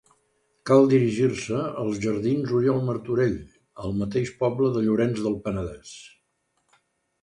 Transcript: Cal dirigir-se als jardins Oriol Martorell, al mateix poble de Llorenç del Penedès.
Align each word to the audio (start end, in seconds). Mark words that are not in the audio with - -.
Cal 0.69 0.87
dirigir-se 0.93 1.59
als 1.83 2.01
jardins 2.07 2.55
Oriol 2.61 2.83
Martorell, 2.89 3.39
al 3.87 3.97
mateix 4.03 4.35
poble 4.43 4.75
de 4.81 4.87
Llorenç 4.91 5.27
del 5.31 5.41
Penedès. 5.49 5.99